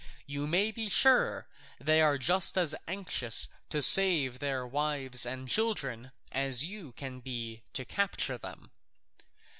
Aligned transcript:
You 0.25 0.47
may 0.47 0.71
be 0.71 0.89
sure 0.89 1.47
they 1.79 2.01
are 2.01 2.17
just 2.17 2.57
as 2.57 2.73
anxious 2.87 3.47
to 3.69 3.83
save 3.83 4.39
their 4.39 4.65
wives 4.65 5.27
and 5.27 5.47
children 5.47 6.11
as 6.31 6.65
you 6.65 6.93
can 6.93 7.19
be 7.19 7.61
to 7.73 7.85
capture 7.85 8.39
them. 8.39 8.71